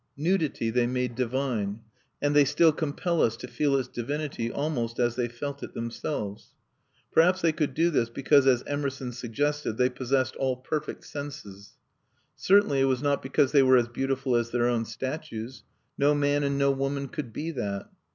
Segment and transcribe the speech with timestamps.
[0.17, 1.81] Nudity, they made divine;
[2.23, 6.55] and they still compel us to feel its divinity almost as they felt it themselves.
[7.11, 11.73] Perhaps they could do this because, as Emerson suggested, they possessed all perfect senses.
[12.35, 15.61] Certainly it was not because they were as beautiful as their own statues.
[15.99, 17.87] No man and no woman could be that.